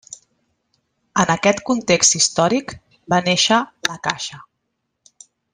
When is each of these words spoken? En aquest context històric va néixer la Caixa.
En 1.23 1.33
aquest 1.33 1.61
context 1.67 2.17
històric 2.21 2.75
va 3.15 3.23
néixer 3.31 3.63
la 3.93 3.99
Caixa. 4.09 4.45